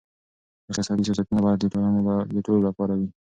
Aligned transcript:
اقتصادي 0.69 1.01
سیاستونه 1.07 1.41
باید 1.45 1.59
د 2.33 2.37
ټولو 2.45 2.61
لپاره 2.67 2.93
وي. 2.99 3.07